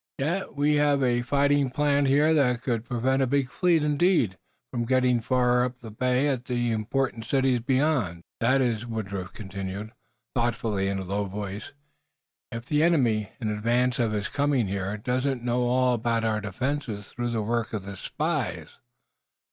[0.17, 4.35] "Yet we have a fighting plant here that could prevent a big fleet, indeed,
[4.73, 8.23] from getting far up the bay at the important cities beyond.
[8.39, 9.91] That is," Woodruff continued,
[10.35, 11.73] thoughtfully, in a low voice,
[12.51, 17.09] "if the enemy, in advance of his coming here, doesn't know all about our defenses
[17.09, 18.79] through the work of spies."